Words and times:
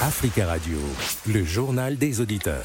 Africa 0.00 0.46
Radio, 0.46 0.78
le 1.26 1.42
journal 1.42 1.96
des 1.96 2.20
auditeurs. 2.20 2.62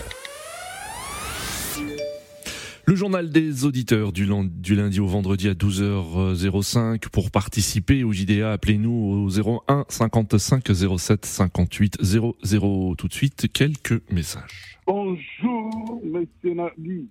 Le 2.85 2.93
journal 2.93 3.31
des 3.31 3.65
auditeurs 3.65 4.11
du, 4.11 4.27
lundi 4.75 4.99
au 4.99 5.07
vendredi 5.07 5.49
à 5.49 5.53
12h05. 5.53 7.09
Pour 7.09 7.31
participer 7.31 8.03
au 8.03 8.11
JDA, 8.11 8.51
appelez-nous 8.51 9.25
au 9.25 9.61
01 9.67 9.85
55 9.89 10.63
07 10.99 11.25
58 11.25 12.03
00. 12.03 12.95
Tout 12.95 13.07
de 13.07 13.13
suite, 13.13 13.51
quelques 13.51 14.07
messages. 14.11 14.77
Bonjour, 14.85 16.01
messieurs 16.03 16.53
Nadi. 16.53 17.07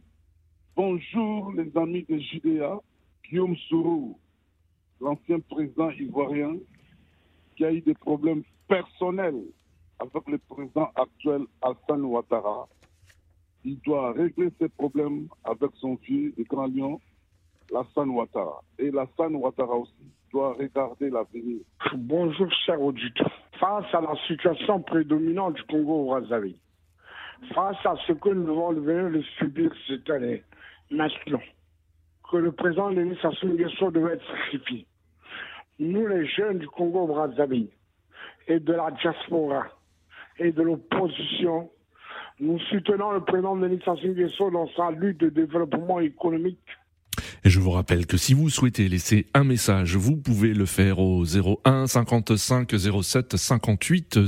Bonjour, 0.77 1.53
les 1.57 1.77
amis 1.77 2.07
de 2.09 2.19
JDA. 2.21 2.79
Guillaume 3.29 3.57
Sourou, 3.69 4.17
l'ancien 5.01 5.41
président 5.41 5.91
ivoirien, 5.91 6.55
qui 7.57 7.65
a 7.65 7.73
eu 7.73 7.81
des 7.81 7.95
problèmes 7.95 8.45
personnels 8.69 9.43
avec 10.03 10.29
le 10.29 10.39
président 10.39 10.91
actuel 10.97 11.43
Hassan 11.63 12.03
Ouattara 12.03 12.69
il 13.65 13.79
doit 13.81 14.13
régler 14.13 14.49
ses 14.61 14.69
problèmes 14.69 15.29
avec 15.45 15.71
son 15.81 15.97
fils 15.99 16.35
de 16.37 16.43
Grand 16.45 16.67
Lion, 16.67 17.01
Lassane 17.71 18.11
Ouattara. 18.11 18.63
Et 18.79 18.91
Lassane 18.91 19.37
Ouattara 19.37 19.77
aussi 19.77 20.11
doit 20.33 20.55
regarder 20.55 21.11
l'avenir. 21.11 21.61
Bonjour, 21.95 22.51
cher 22.67 22.81
auditeur. 22.83 23.31
Face 23.61 23.95
à 23.95 24.01
la 24.01 24.15
situation 24.27 24.81
prédominante 24.83 25.55
du 25.55 25.63
Congo-Brazzaville, 25.65 26.59
face 27.55 27.77
à 27.85 27.95
ce 28.07 28.13
que 28.13 28.31
nous 28.31 28.47
devons 28.47 28.73
venir 28.73 29.11
de 29.11 29.23
subir 29.39 29.73
cette 29.87 30.11
année, 30.11 30.43
maintenant, 30.91 31.41
que 32.31 32.39
le 32.39 32.51
président 32.51 32.91
Denis 32.91 33.17
Sassou 33.23 33.47
Nguesso 33.47 33.91
devait 33.93 34.15
être 34.15 34.27
sacrifié, 34.27 34.87
nous, 35.79 36.07
les 36.07 36.27
jeunes 36.27 36.59
du 36.59 36.69
Congo-Brazzaville 36.69 37.71
et 38.49 38.59
de 38.59 38.73
la 38.73 38.91
diaspora 38.91 39.67
et 40.39 40.53
de 40.53 40.63
l'opposition, 40.63 41.71
nous 42.41 42.59
soutenons 42.59 43.13
le 43.13 43.21
président 43.21 43.57
Denis 43.57 43.81
Sassou 43.85 44.09
Nguesso 44.09 44.51
dans 44.51 44.69
sa 44.77 44.91
lutte 44.91 45.19
de 45.19 45.29
développement 45.29 46.01
économique 46.01 46.59
et 47.45 47.51
je 47.51 47.59
vous 47.59 47.73
rappelle 47.73 48.07
que 48.07 48.17
si 48.17 48.35
vous 48.35 48.51
souhaitez 48.51 48.89
laisser 48.89 49.27
un 49.35 49.43
message, 49.43 49.97
vous 49.97 50.17
pouvez 50.17 50.55
le 50.55 50.65
faire 50.65 51.01
au 51.01 51.25
01 51.25 51.89
55 51.89 52.73
07 53.03 53.37
58 53.37 54.21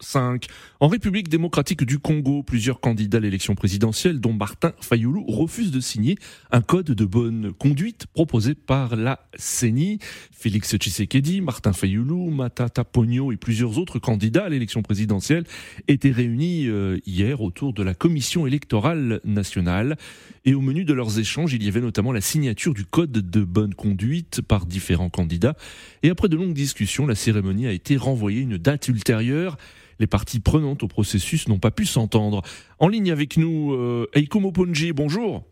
05. 0.00 0.46
En 0.80 0.88
République 0.88 1.28
démocratique 1.28 1.84
du 1.84 1.98
Congo, 1.98 2.42
plusieurs 2.42 2.80
candidats 2.80 3.18
à 3.18 3.20
l'élection 3.20 3.54
présidentielle, 3.54 4.18
dont 4.18 4.32
Martin 4.32 4.72
Fayoulou, 4.80 5.26
refusent 5.26 5.72
de 5.72 5.80
signer 5.80 6.16
un 6.52 6.62
code 6.62 6.86
de 6.86 7.04
bonne 7.04 7.52
conduite 7.52 8.06
proposé 8.06 8.54
par 8.54 8.96
la 8.96 9.28
CENI. 9.36 9.98
Félix 10.32 10.74
Tshisekedi, 10.74 11.42
Martin 11.42 11.74
Fayoulou, 11.74 12.30
Matata 12.30 12.82
Pogno 12.82 13.30
et 13.30 13.36
plusieurs 13.36 13.78
autres 13.78 13.98
candidats 13.98 14.44
à 14.44 14.48
l'élection 14.48 14.80
présidentielle 14.80 15.44
étaient 15.86 16.10
réunis 16.10 16.66
euh, 16.68 16.98
hier 17.04 17.42
autour 17.42 17.74
de 17.74 17.82
la 17.82 17.92
commission 17.92 18.46
électorale 18.46 19.20
nationale. 19.24 19.98
Et 20.46 20.54
au 20.54 20.60
menu 20.60 20.84
de 20.84 20.92
leurs 20.92 21.18
échanges, 21.18 21.54
il 21.54 21.62
y 21.62 21.68
avait 21.68 21.80
notamment 21.80 22.12
la 22.12 22.20
signature 22.20 22.53
du 22.54 22.84
code 22.84 23.12
de 23.12 23.44
bonne 23.44 23.74
conduite 23.74 24.40
par 24.42 24.66
différents 24.66 25.10
candidats. 25.10 25.56
Et 26.02 26.10
après 26.10 26.28
de 26.28 26.36
longues 26.36 26.54
discussions, 26.54 27.06
la 27.06 27.14
cérémonie 27.14 27.66
a 27.66 27.72
été 27.72 27.96
renvoyée 27.96 28.40
une 28.40 28.58
date 28.58 28.88
ultérieure. 28.88 29.56
Les 29.98 30.06
parties 30.06 30.40
prenantes 30.40 30.82
au 30.82 30.88
processus 30.88 31.48
n'ont 31.48 31.58
pas 31.58 31.70
pu 31.70 31.86
s'entendre. 31.86 32.42
En 32.78 32.88
ligne 32.88 33.10
avec 33.10 33.36
nous, 33.36 33.72
euh, 33.72 34.08
Eiko 34.14 34.40
Moponji, 34.40 34.92
bonjour. 34.92 35.44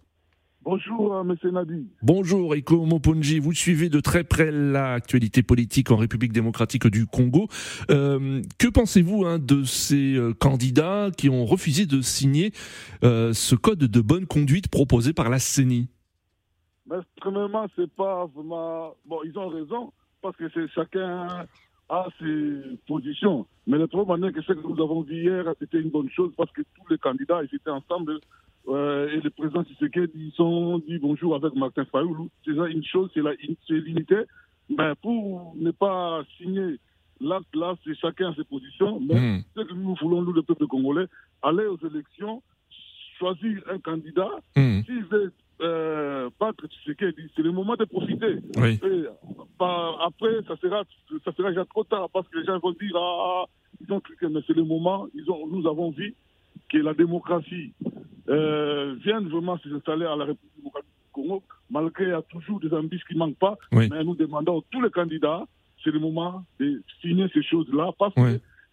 Bonjour, 0.64 1.16
euh, 1.16 1.24
Monsieur 1.24 1.50
Nadi. 1.50 1.88
Bonjour, 2.02 2.54
Eiko 2.54 2.86
Moponji. 2.86 3.40
Vous 3.40 3.52
suivez 3.52 3.88
de 3.88 3.98
très 3.98 4.22
près 4.22 4.52
l'actualité 4.52 5.42
politique 5.42 5.90
en 5.90 5.96
République 5.96 6.32
démocratique 6.32 6.86
du 6.86 7.06
Congo. 7.06 7.48
Euh, 7.90 8.42
que 8.58 8.68
pensez-vous 8.68 9.24
hein, 9.24 9.40
de 9.40 9.64
ces 9.64 10.14
euh, 10.14 10.32
candidats 10.34 11.10
qui 11.16 11.28
ont 11.28 11.44
refusé 11.46 11.86
de 11.86 12.00
signer 12.00 12.52
ce 13.02 13.54
code 13.56 13.80
de 13.80 14.00
bonne 14.00 14.26
conduite 14.26 14.68
proposé 14.68 15.12
par 15.12 15.28
la 15.28 15.40
CENI 15.40 15.88
ben, 16.92 17.02
Premièrement, 17.16 17.66
c'est 17.76 17.90
pas 17.90 18.26
vraiment. 18.26 18.94
Bon, 19.06 19.20
ils 19.24 19.38
ont 19.38 19.48
raison, 19.48 19.92
parce 20.20 20.36
que 20.36 20.48
c'est 20.52 20.68
chacun 20.68 21.46
a 21.88 22.06
ses 22.18 22.78
positions. 22.86 23.46
Mais 23.66 23.78
le 23.78 23.86
problème, 23.86 24.22
c'est 24.24 24.32
que 24.32 24.42
ce 24.42 24.52
que 24.52 24.66
nous 24.66 24.82
avons 24.82 25.02
vu 25.02 25.22
hier, 25.22 25.44
c'était 25.58 25.80
une 25.80 25.90
bonne 25.90 26.10
chose, 26.10 26.32
parce 26.36 26.50
que 26.52 26.62
tous 26.62 26.88
les 26.90 26.98
candidats, 26.98 27.42
ils 27.42 27.54
étaient 27.54 27.70
ensemble 27.70 28.18
euh, 28.68 29.08
et 29.08 29.20
le 29.20 29.30
président 29.30 29.64
Tshisekedi, 29.64 30.32
ils 30.36 30.42
ont 30.42 30.78
dit 30.78 30.98
bonjour 30.98 31.34
avec 31.34 31.54
Martin 31.54 31.84
Fayoulou. 31.86 32.28
C'est 32.44 32.52
une 32.52 32.84
chose, 32.84 33.10
c'est 33.14 33.74
l'unité. 33.74 34.22
Mais 34.70 34.94
pour 35.02 35.54
ne 35.56 35.70
pas 35.70 36.22
signer 36.36 36.78
l'acte 37.20 37.54
là, 37.54 37.74
c'est 37.84 37.94
chacun 37.96 38.30
à 38.30 38.34
ses 38.34 38.44
positions. 38.44 39.00
Mais 39.00 39.38
hmm. 39.38 39.42
ce 39.56 39.62
que 39.62 39.74
nous 39.74 39.96
voulons, 40.00 40.22
nous, 40.22 40.32
le 40.32 40.42
peuple 40.42 40.66
congolais, 40.66 41.06
aller 41.42 41.66
aux 41.66 41.78
élections, 41.78 42.42
choisir 43.18 43.62
un 43.70 43.78
candidat. 43.78 44.30
Mm. 44.56 44.82
S'il 44.82 45.04
veut 45.04 45.32
euh, 45.62 46.30
Tshisekedi, 46.68 47.30
c'est 47.34 47.42
le 47.42 47.52
moment 47.52 47.76
de 47.76 47.84
profiter. 47.84 48.36
bah, 49.58 49.92
après, 50.04 50.42
ça 50.48 50.56
sera, 50.56 50.82
ça 51.24 51.32
sera 51.32 51.48
déjà 51.50 51.64
trop 51.64 51.84
tard 51.84 52.08
parce 52.12 52.26
que 52.28 52.38
les 52.38 52.44
gens 52.44 52.58
vont 52.58 52.72
dire 52.72 52.96
Ah, 52.96 53.44
ils 53.80 53.92
ont 53.92 54.00
cliqué, 54.00 54.26
mais 54.28 54.40
c'est 54.46 54.56
le 54.56 54.64
moment. 54.64 55.06
Ils 55.14 55.30
ont, 55.30 55.46
nous 55.46 55.66
avons 55.68 55.90
vu 55.90 56.14
que 56.68 56.78
la 56.78 56.94
démocratie 56.94 57.72
euh, 58.28 58.94
viennent 59.04 59.28
vraiment 59.28 59.58
s'installer 59.58 60.06
à 60.06 60.16
la 60.16 60.24
République 60.24 60.56
démocratique 60.56 60.90
du 60.90 61.10
Congo, 61.12 61.42
malgré 61.70 62.04
qu'il 62.04 62.08
y 62.12 62.16
a 62.16 62.22
toujours 62.22 62.60
des 62.60 62.72
ambitions 62.72 63.06
qui 63.08 63.14
ne 63.14 63.18
manquent 63.20 63.38
pas. 63.38 63.56
Mais 63.90 64.04
nous 64.04 64.14
demandons 64.14 64.60
à 64.60 64.62
tous 64.70 64.80
les 64.80 64.90
candidats, 64.90 65.44
c'est 65.84 65.90
le 65.90 65.98
moment 66.00 66.44
de 66.60 66.82
signer 67.00 67.28
ces 67.34 67.42
choses-là, 67.42 67.90
parce 67.98 68.14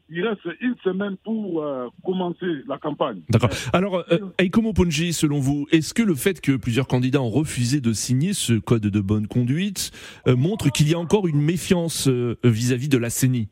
qu'il 0.10 0.28
reste 0.28 0.42
une 0.62 0.76
semaine 0.84 1.18
pour 1.24 1.62
euh, 1.62 1.88
commencer 2.04 2.64
la 2.68 2.78
campagne. 2.78 3.22
D'accord. 3.30 3.50
Alors, 3.74 4.04
euh, 4.12 4.32
Aikomo 4.38 4.74
Ponji, 4.74 5.14
selon 5.14 5.40
vous, 5.40 5.68
est-ce 5.72 5.94
que 5.94 6.04
le 6.04 6.16
fait 6.16 6.42
que 6.42 6.58
plusieurs 6.58 6.88
candidats 6.88 7.22
ont 7.22 7.30
refusé 7.30 7.80
de 7.80 7.94
signer 7.94 8.34
ce 8.34 8.54
code 8.54 8.82
de 8.82 9.00
bonne 9.00 9.28
conduite 9.28 9.92
euh, 10.28 10.36
montre 10.36 10.70
qu'il 10.70 10.90
y 10.90 10.94
a 10.94 11.00
encore 11.00 11.28
une 11.28 11.42
méfiance 11.42 12.08
vis-à-vis 12.44 12.90
de 12.90 12.98
la 12.98 13.10
CENI? 13.10 13.48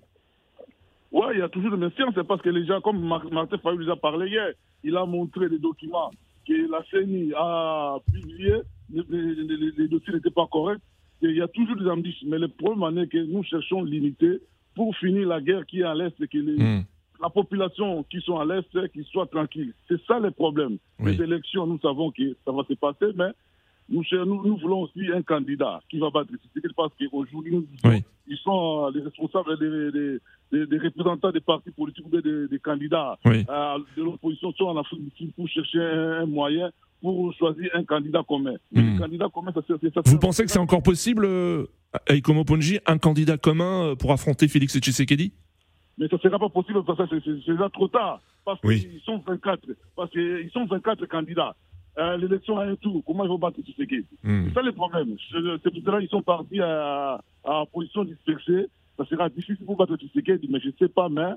Oui, 1.12 1.25
il 1.34 1.40
y 1.40 1.41
a 1.41 1.50
toujours 1.50 1.72
de 1.72 1.78
méfiance, 1.78 2.13
c'est 2.16 2.28
parce 2.28 2.41
que 2.41 2.50
les 2.50 2.66
gens, 2.66 2.81
comme 2.81 3.00
Martin 3.00 3.57
Fayou 3.57 3.78
nous 3.78 3.89
a 3.89 3.95
parlé 3.95 4.29
hier, 4.29 4.50
il 4.84 4.95
a 4.97 5.06
montré 5.06 5.47
les 5.50 5.59
documents 5.59 6.12
que 6.47 6.72
la 6.72 6.84
CENI 6.91 7.34
a 7.35 7.97
publiés, 8.12 8.62
les, 8.94 9.88
dossiers 9.88 10.13
n'étaient 10.13 10.29
pas 10.29 10.47
corrects. 10.47 10.81
il 11.22 11.35
y 11.35 11.41
a 11.41 11.47
toujours 11.47 11.75
des 11.75 11.88
ambitions. 11.88 12.28
Mais 12.29 12.39
le 12.39 12.47
problème 12.47 12.97
est 13.03 13.07
que 13.07 13.18
nous 13.18 13.44
cherchons 13.44 13.84
l'unité 13.84 14.39
pour 14.77 14.95
finir 14.95 15.27
la 15.27 15.41
guerre 15.41 15.65
qui 15.65 15.79
est 15.79 15.83
à 15.83 15.95
l'Est 15.95 16.13
et 16.21 16.27
que 16.27 16.38
hmm. 16.38 16.83
la 17.19 17.29
population 17.31 18.03
qui 18.11 18.21
sont 18.21 18.38
à 18.38 18.45
l'Est, 18.45 18.91
qui 18.93 19.03
soit 19.05 19.25
tranquille. 19.25 19.73
C'est 19.88 19.99
ça 20.05 20.19
le 20.19 20.29
problème. 20.29 20.77
Les 21.03 21.19
élections, 21.19 21.65
nous 21.65 21.79
savons 21.79 22.11
que 22.11 22.38
ça 22.45 22.51
va 22.51 22.63
se 22.63 22.75
passer, 22.75 23.07
mais 23.15 23.31
nous, 23.89 24.03
nous, 24.13 24.57
voulons 24.57 24.81
aussi 24.81 25.01
un 25.11 25.23
candidat 25.23 25.81
qui 25.89 25.97
va 25.97 26.11
battre 26.11 26.29
Tshisekedi 26.31 26.73
parce 26.75 26.93
qu'aujourd'hui, 26.99 27.67
ils 28.27 28.38
sont 28.38 28.85
euh, 28.85 28.91
les 28.93 29.01
responsables, 29.01 29.57
des, 29.57 30.19
représentants 30.52 31.31
des 31.31 31.41
partis 31.41 31.72
politiques 31.72 32.06
ou 32.06 32.22
des, 32.22 32.59
candidats 32.59 33.18
euh, 33.25 33.44
de 33.96 34.03
l'opposition 34.03 34.52
sont 34.53 34.66
en 34.66 34.78
Afrique 34.78 35.03
du 35.03 35.12
Sud 35.18 35.34
pour 35.34 35.47
chercher 35.47 35.81
un, 35.81 36.25
moyen 36.25 36.69
pour 37.02 37.34
choisir 37.35 37.69
un 37.74 37.84
candidat 37.84 38.24
commun. 38.28 38.56
Hmm. 38.72 38.97
Vous 40.06 40.19
pensez 40.19 40.44
que 40.46 40.52
c'est 40.52 40.59
encore 40.59 40.81
possible, 40.81 41.25
euh, 41.25 41.66
Aikomo 42.07 42.44
Ponji, 42.44 42.80
un 42.88 42.97
candidat 42.97 43.38
commun 43.38 43.96
pour 43.96 44.12
affronter 44.12 44.47
Félix 44.47 44.80
Tshisekedi? 44.80 45.31
Mais 45.97 46.07
ça 46.07 46.16
ne 46.16 46.22
sera 46.22 46.40
pas 46.40 46.50
possible 46.50 46.84
parce 46.84 47.09
que 47.09 47.19
c'est 47.24 47.52
déjà 47.52 47.69
trop 47.69 47.88
tard. 47.88 48.22
Parce 48.46 48.62
qu'ils 48.62 49.02
sont 49.03 49.22
24. 49.28 49.59
Parce 49.96 50.09
qu'ils 50.12 50.50
sont 50.53 50.66
24 50.66 51.06
candidats. 51.07 51.56
Euh, 51.97 52.16
l'élection 52.18 52.59
a 52.59 52.66
un 52.66 52.75
tour. 52.75 53.03
Comment 53.06 53.25
ils 53.25 53.30
vont 53.30 53.40
battre 53.40 53.59
Tshisekedi? 53.62 54.06
Hmm. 54.24 54.46
C'est 54.47 54.53
ça 54.53 54.62
le 54.62 54.72
problème. 54.72 55.18
C'est 55.31 55.72
pour 55.72 55.81
cela 55.84 56.00
qu'ils 56.00 56.09
sont 56.09 56.22
partis 56.22 56.62
à, 56.62 57.19
à 57.44 57.63
position 57.74 58.03
dispersée. 58.03 58.68
Ça 58.97 59.06
sera 59.06 59.30
difficile 59.30 59.66
pour 59.66 59.78
battre 59.78 59.96
Tshisekedi, 59.96 60.47
mais 60.50 60.59
je 60.59 60.68
ne 60.68 60.74
sais 60.80 60.88
pas, 60.88 61.08
mais 61.08 61.34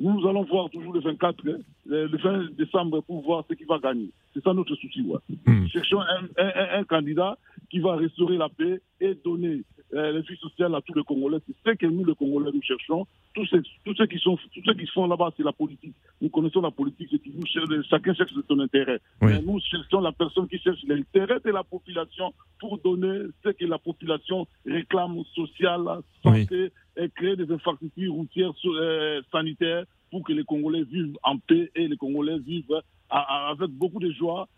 nous 0.00 0.26
allons 0.28 0.44
voir 0.44 0.70
toujours 0.70 0.92
le 0.92 1.00
24, 1.00 1.48
hein, 1.48 1.56
le 1.86 2.16
20 2.16 2.54
décembre 2.56 3.00
pour 3.02 3.22
voir 3.22 3.44
ce 3.48 3.54
qui 3.54 3.64
va 3.64 3.78
gagner. 3.78 4.10
C'est 4.32 4.42
ça 4.42 4.52
notre 4.52 4.74
souci. 4.76 5.02
Ouais. 5.02 5.18
Hmm. 5.46 5.66
Cherchons 5.68 6.00
un, 6.00 6.24
un, 6.38 6.80
un, 6.80 6.84
candidat 6.84 7.36
qui 7.70 7.80
va 7.80 7.96
restaurer 7.96 8.36
la 8.36 8.48
paix 8.48 8.80
et 9.00 9.14
donner 9.24 9.62
euh, 9.94 10.12
les 10.12 10.20
vies 10.22 10.36
sociales 10.38 10.74
à 10.74 10.80
tous 10.80 10.94
les 10.94 11.04
Congolais. 11.04 11.38
C'est 11.46 11.70
ce 11.70 11.76
que 11.76 11.86
nous, 11.86 12.04
les 12.04 12.14
Congolais, 12.14 12.50
nous 12.52 12.62
cherchons. 12.62 13.06
Tous 13.34 13.46
ceux, 13.46 13.62
tous 13.84 13.94
ceux 13.94 14.06
qui 14.06 14.18
sont, 14.18 14.36
tous 14.36 14.62
ceux 14.64 14.74
qui 14.74 14.86
font 14.86 15.06
là-bas, 15.06 15.30
c'est 15.36 15.42
la 15.42 15.52
politique. 15.52 15.94
Nous 16.20 16.28
connaissons 16.28 16.60
la 16.60 16.70
politique, 16.70 17.08
c'est 17.10 17.18
toujours 17.18 17.46
chacun 17.88 18.14
cherche 18.14 18.32
son 18.48 18.58
intérêt. 18.60 19.00
Mais 19.20 19.40
nous 19.42 19.60
cherchons 19.60 20.00
la 20.00 20.12
personne 20.12 20.48
qui 20.48 20.58
cherche 20.58 20.82
l'intérêt 20.86 21.40
de 21.44 21.50
la 21.50 21.62
population 21.62 22.32
pour 22.58 22.78
donner 22.78 23.26
ce 23.44 23.50
que 23.50 23.64
la 23.64 23.78
population 23.78 24.46
réclame 24.66 25.22
social, 25.34 25.82
santé, 26.22 26.70
créer 27.14 27.36
des 27.36 27.50
infrastructures 27.50 28.12
routières 28.12 28.52
sanitaires 29.30 29.84
pour 30.10 30.22
que 30.22 30.32
les 30.32 30.44
Congolais 30.44 30.84
vivent 30.84 31.16
en 31.22 31.38
paix 31.38 31.70
et 31.74 31.88
les 31.88 31.96
Congolais 31.96 32.38
vivent 32.38 32.82
avec 33.12 33.70
beaucoup 33.70 34.00
de 34.00 34.10
joie, 34.12 34.48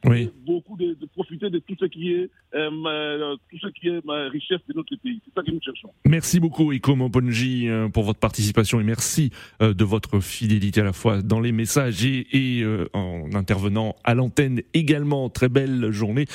beaucoup 0.46 0.76
de, 0.76 0.96
profiter 1.12 1.50
de 1.50 1.58
tout 1.58 1.74
ce 1.78 1.86
qui 1.86 2.12
est, 2.12 2.30
euh, 2.54 3.36
tout 3.50 3.58
ce 3.60 3.68
qui 3.68 3.88
est 3.88 4.00
richesse 4.30 4.60
de 4.68 4.74
notre 4.74 4.94
pays. 4.96 5.20
C'est 5.24 5.34
ça 5.34 5.42
que 5.44 5.50
nous 5.50 5.60
cherchons. 5.60 5.90
Merci 6.06 6.38
beaucoup, 6.38 6.72
Iko 6.72 6.94
Mponji, 6.94 7.68
euh, 7.68 7.88
pour 7.88 8.04
votre 8.04 8.20
participation 8.20 8.80
et 8.80 8.84
merci 8.84 9.30
euh, 9.60 9.74
de 9.74 9.84
votre 9.84 10.20
fidélité 10.20 10.80
à 10.80 10.84
la 10.84 10.92
fois 10.92 11.22
dans 11.22 11.40
les 11.40 11.52
messages 11.52 12.04
et, 12.04 12.26
et 12.32 12.64
en 12.92 13.34
intervenant 13.34 13.96
à 14.04 14.14
l'antenne 14.14 14.62
également. 14.72 15.28
Très 15.28 15.48
belle 15.48 15.90
journée 15.90 16.26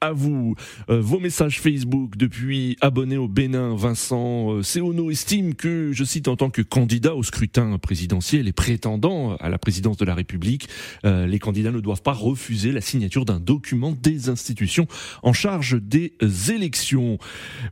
à 0.00 0.12
vous. 0.12 0.54
vos 0.88 1.18
messages 1.18 1.60
Facebook 1.60 2.16
depuis 2.16 2.76
abonné 2.80 3.16
au 3.16 3.28
Bénin, 3.28 3.74
Vincent 3.74 4.62
Seono 4.62 5.10
estime 5.10 5.54
que, 5.54 5.92
je 5.92 6.04
cite 6.04 6.28
en 6.28 6.36
tant 6.36 6.50
que 6.50 6.62
candidat 6.62 7.14
au 7.14 7.22
scrutin 7.22 7.76
présidentiel 7.78 8.48
et 8.48 8.52
prétendant 8.52 9.36
à 9.36 9.48
la 9.48 9.58
présidence 9.58 9.96
de 9.96 10.04
la 10.04 10.14
République, 10.14 10.68
les 11.04 11.38
candidats 11.38 11.57
ne 11.62 11.80
doivent 11.80 12.02
pas 12.02 12.12
refuser 12.12 12.72
la 12.72 12.80
signature 12.80 13.24
d'un 13.24 13.40
document 13.40 13.92
des 13.92 14.28
institutions 14.28 14.86
en 15.22 15.32
charge 15.32 15.80
des 15.80 16.14
élections. 16.50 17.18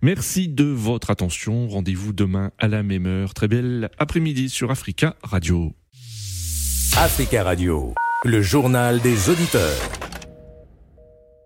Merci 0.02 0.48
de 0.48 0.64
votre 0.64 1.10
attention. 1.10 1.68
Rendez-vous 1.68 2.12
demain 2.12 2.52
à 2.58 2.68
la 2.68 2.82
même 2.82 3.06
heure. 3.06 3.34
Très 3.34 3.48
belle 3.48 3.90
après-midi 3.98 4.48
sur 4.48 4.70
Africa 4.70 5.16
Radio. 5.22 5.72
Africa 6.96 7.44
Radio, 7.44 7.94
le 8.24 8.40
journal 8.40 9.00
des 9.00 9.28
auditeurs. 9.28 10.05